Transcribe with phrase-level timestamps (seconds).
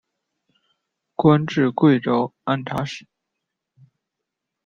[1.15, 3.05] 官至贵州按察使。